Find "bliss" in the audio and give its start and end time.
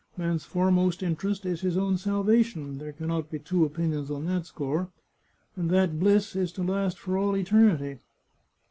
5.99-6.35